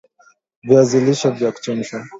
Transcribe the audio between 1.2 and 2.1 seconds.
vya kuchemshwa